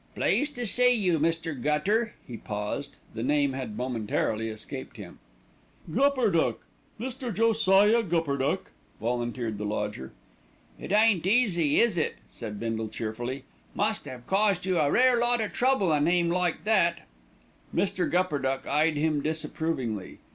"Pleased 0.15 0.55
to 0.55 0.65
see 0.65 0.91
you, 0.93 1.19
Mr. 1.19 1.53
Gutter" 1.61 2.15
He 2.27 2.35
paused, 2.35 2.97
the 3.13 3.21
name 3.21 3.53
had 3.53 3.77
momentarily 3.77 4.49
escaped 4.49 4.97
him. 4.97 5.19
"Gupperduck, 5.93 6.55
Mr. 6.99 7.31
Josiah 7.31 8.01
Gupperduck," 8.01 8.71
volunteered 8.99 9.59
the 9.59 9.63
lodger. 9.63 10.11
"It 10.79 10.91
ain't 10.91 11.27
easy, 11.27 11.79
is 11.79 11.97
it?" 11.97 12.15
said 12.31 12.59
Bindle 12.59 12.87
cheerfully. 12.89 13.43
"Must 13.75 14.07
'ave 14.07 14.23
caused 14.25 14.65
you 14.65 14.79
a 14.79 14.89
rare 14.89 15.19
lot 15.19 15.39
o' 15.39 15.47
trouble, 15.47 15.91
a 15.91 16.01
name 16.01 16.29
like 16.31 16.63
that." 16.63 17.01
Mr. 17.71 18.09
Gupperduck 18.09 18.65
eyed 18.65 18.95
him 18.97 19.21
disapprovingly. 19.21 20.17